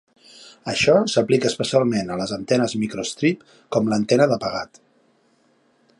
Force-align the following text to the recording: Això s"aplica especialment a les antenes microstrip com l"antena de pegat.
Això 0.71 0.95
s"aplica 1.09 1.47
especialment 1.51 2.09
a 2.09 2.17
les 2.21 2.33
antenes 2.39 2.75
microstrip 2.85 3.45
com 3.77 3.87
l"antena 3.91 4.31
de 4.33 4.43
pegat. 4.47 4.85